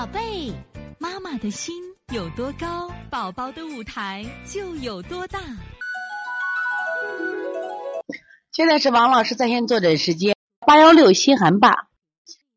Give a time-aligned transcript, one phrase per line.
[0.00, 0.50] 宝贝，
[0.98, 1.74] 妈妈的心
[2.10, 5.38] 有多高，宝宝的舞台就有多大。
[8.50, 10.34] 现在是王老师在线坐诊时间，
[10.66, 11.90] 八幺六心寒吧。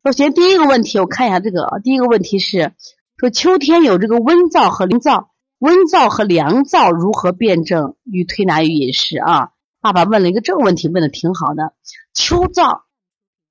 [0.02, 2.72] 首先第一个问题，我看一下这个，第一个问题是
[3.18, 5.26] 说秋天有这个温燥和凉燥，
[5.58, 9.50] 温燥和凉燥如何辩证与推拿与饮食啊？
[9.82, 11.74] 爸爸问了一个这个问题，问的挺好的。
[12.14, 12.84] 秋燥、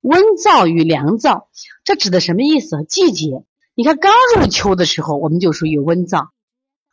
[0.00, 1.44] 温燥与凉燥，
[1.84, 2.84] 这指的什么意思？
[2.88, 3.44] 季节。
[3.76, 6.28] 你看，刚入秋的时候，我们就属于温燥。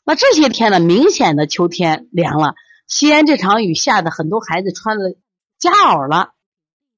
[0.04, 2.56] 那这些天呢，明显的秋天凉了。
[2.88, 5.16] 西安这场雨下的，很多孩子穿了
[5.60, 6.32] 夹袄了。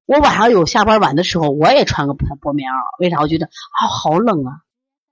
[0.06, 2.76] 我晚上有下班晚的时候，我也穿个薄薄棉袄。
[2.98, 3.20] 为啥？
[3.20, 4.52] 我觉得啊，好冷啊。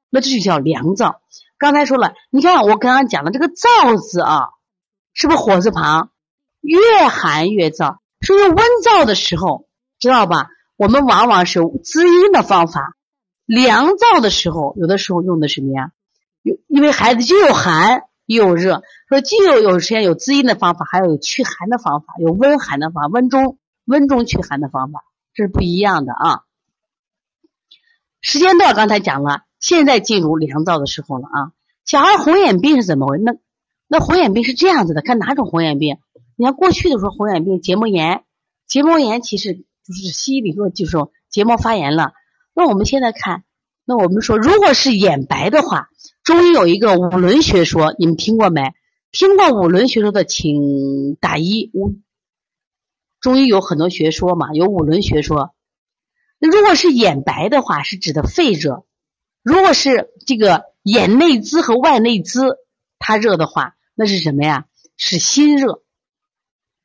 [0.08, 1.16] 那这就叫凉燥。
[1.58, 4.48] 刚才说了，你看我刚刚讲的这个“燥”字啊，
[5.12, 6.10] 是不是火字旁？
[6.60, 10.48] 越寒越燥，所以温燥的时候，知道吧？
[10.76, 12.96] 我们往往是滋阴的方法。
[13.46, 15.92] 凉燥的时候，有的时候用的什么呀？
[16.42, 26.40] 有，因为孩子既有寒又有热，说既有有时间有滋阴的方法，还有有驱寒的方法，有温寒的方法，温中温中驱寒的方法，这是不一样的啊。
[28.20, 31.52] 时间段刚才讲了，现在进入凉燥的时候了啊。
[31.84, 33.18] 小孩红眼病是怎么回？
[33.18, 33.34] 那
[33.88, 35.98] 那红眼病是这样子的，看哪种红眼病？
[36.36, 38.24] 你看过去的时候红眼病结膜炎，
[38.66, 42.14] 结膜炎其实就是西医里说就是说结膜发炎了。
[42.54, 43.44] 那我们现在看，
[43.86, 45.88] 那我们说，如果是眼白的话，
[46.22, 48.74] 中医有一个五轮学说，你们听过没？
[49.10, 51.70] 听过五轮学说的，请打一。
[51.72, 51.96] 五
[53.20, 55.54] 中医有很多学说嘛，有五轮学说。
[56.38, 58.84] 那如果是眼白的话，是指的肺热；
[59.42, 62.56] 如果是这个眼内眦和外内眦
[62.98, 64.66] 它热的话，那是什么呀？
[64.98, 65.82] 是心热，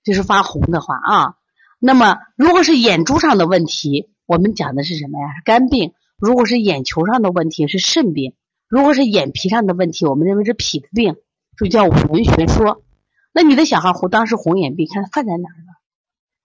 [0.04, 1.36] 就是发红的话啊。
[1.80, 4.10] 那么如果是眼珠上的问题。
[4.28, 5.28] 我们讲的是什么呀？
[5.46, 5.94] 肝病。
[6.18, 8.34] 如果是眼球上的问题，是肾病；
[8.68, 11.16] 如果是眼皮上的问题，我们认为是脾的病，
[11.58, 12.84] 就叫五轮学说。
[13.34, 15.78] 那你的小孩红，当时红眼病，看犯在哪儿了？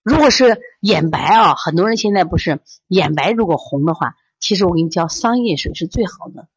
[0.05, 6.49] 如果是眼白啊，很多人现在不是眼白，如果红的话，其实我给你教桑叶水是最好的。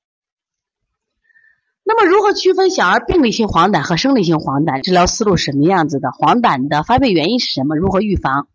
[1.83, 4.81] 那么如何区分小儿病理性黄疸和生理性黄疸？
[4.83, 6.11] 治疗思路什么样子的？
[6.11, 7.75] 黄疸的发病原因是什么？
[7.77, 8.47] 如何预防？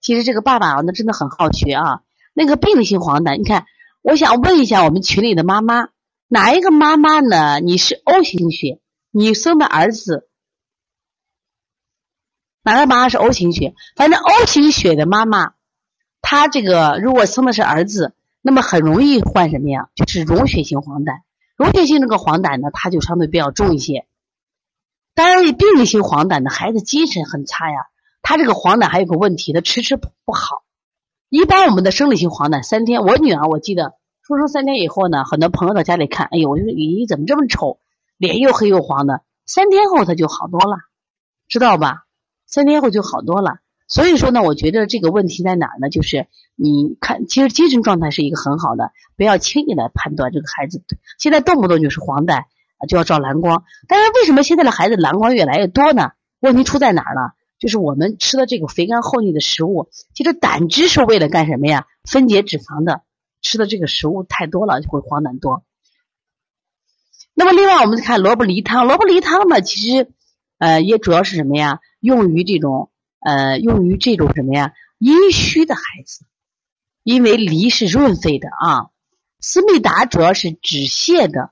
[0.00, 2.02] 其实这个爸爸啊，那真的很好学啊。
[2.32, 3.66] 那个病理性黄疸，你看，
[4.02, 5.88] 我想问一下我们群里的妈妈，
[6.28, 7.60] 哪一个妈妈呢？
[7.60, 8.80] 你是 O 型血，
[9.10, 10.28] 你生的儿子，
[12.62, 13.74] 哪个妈妈是 O 型血？
[13.96, 15.54] 反正 O 型血的妈妈，
[16.22, 19.90] 她这个如果生的是儿子，那么很容易患什么呀？
[19.94, 21.20] 就是溶血性黄疸。
[21.56, 24.06] 溶血性这个黄疸呢，它就相对比较重一些。
[25.14, 27.89] 当然，病理性黄疸的孩子精神很差呀。
[28.30, 30.62] 他这个黄疸还有个问题，他迟迟不好。
[31.30, 37.80] 一般我们的生理性黄疸三天，我女儿我记得出生三天以后呢，很多朋友到家里看，哎呦，我说咦怎么这么丑，
[38.18, 39.22] 脸又黑又黄的。
[39.46, 40.76] 三天后他就好多了，
[41.48, 42.04] 知道吧？
[42.46, 43.58] 三天后就好多了。
[43.88, 45.90] 所以说呢，我觉得这个问题在哪儿呢？
[45.90, 50.84] 就是你看，其实精神状态是一个很好的，不要轻易来判断这个孩子。
[51.18, 52.44] 现在动不动就是黄疸，
[52.88, 53.64] 就要照蓝光。
[53.88, 56.12] 但是为什么现在的孩子蓝光越来越多呢？
[56.38, 57.32] 问题出在哪儿了？
[57.60, 61.86] 就是我们吃的这个肥甘厚腻的食物，其实胆汁是为了干什么呀？
[62.02, 63.02] 分解脂肪的。
[63.42, 65.64] 吃的这个食物太多了，就会黄疸多。
[67.32, 70.10] 那么另外，我们看萝卜梨汤，萝卜梨汤呢，其实
[70.58, 71.80] 呃也主要是什么呀？
[72.00, 74.72] 用于这种呃用于这种什么呀？
[74.98, 76.24] 阴虚的孩子，
[77.02, 78.90] 因为梨是润肺的啊。
[79.38, 81.50] 思密达主要是止泻的，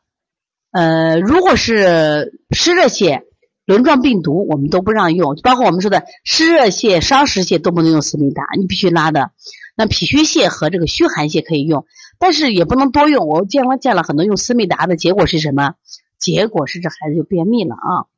[0.72, 3.27] 呃，如果是湿热泻。
[3.68, 9.32] 轮状病毒我们都不让用，包括我们说的湿热泻、伤食泻都不能用思密达，你必须拉的。
[9.76, 11.84] 那脾虚泻和这个虚寒泻可以用，
[12.18, 13.28] 但是也不能多用。
[13.28, 15.74] 我见了见了很多用思密达的结果是什么？
[16.18, 18.08] 结果是这孩子就便秘了啊。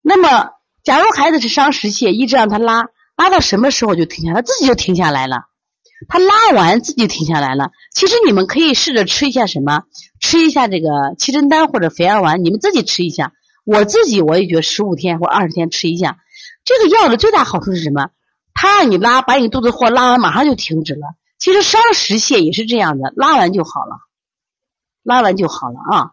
[0.00, 0.52] 那么，
[0.82, 4.40] 假如孩子是伤食泻，一直让他拉，拉到什么时候就停下来？
[4.40, 5.48] 自己就停下来了。
[6.08, 7.72] 他拉完自己停下来了。
[7.94, 9.82] 其实你们可以试着吃一下什么？
[10.18, 13.34] 吃一下这个七珍丹或者肥儿丸，你们自己吃一下。
[13.64, 16.18] 我自己我也觉得十五天或二十天吃一下，
[16.64, 18.10] 这个药的最大好处是什么？
[18.54, 21.14] 它让你拉，把你肚子货拉完，马上就停止了。
[21.38, 23.96] 其实伤食泻也是这样的，拉完就好了，
[25.02, 26.12] 拉完就好了啊。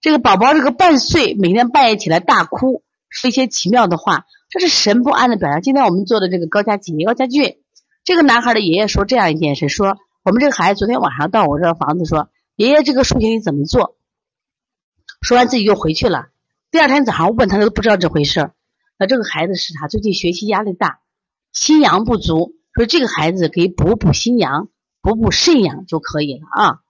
[0.00, 5.60] 这个宝宝这个半岁，每天半夜起来大哭，说一些奇妙的话，这是神不安的表现。
[5.60, 7.58] 今天我们做的这个高家吉高家俊，
[8.04, 13.96] 这个男孩的爷爷说这样一件事：说我们这个孩子昨天晚上到我这房子说，爷爷这个数学你怎么做？
[15.20, 16.28] 说完自己又回去了。
[16.70, 18.54] 第二天早上问他，他都不知道这回事儿。
[18.96, 21.00] 那这个孩子是他最近学习压力大，
[21.52, 24.68] 心阳不足，说这个孩子可以补补心阳，
[25.02, 26.80] 补补肾阳就可以了啊。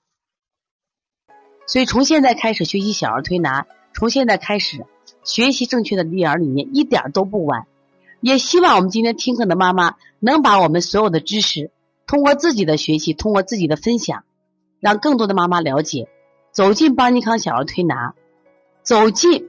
[1.67, 4.85] 所以从现在开始学习小儿推拿，从现在开始
[5.25, 7.67] 学习正确的育儿理念，一点都不晚。
[8.21, 11.71] 也希望我们今天听课的妈妈能把我们所有的知识，
[12.07, 14.25] 通过自己的学习，通过自己的分享，
[14.79, 16.07] 让更多的妈妈了解，
[16.53, 18.15] 走进邦尼康小儿推拿，
[18.83, 19.49] 走进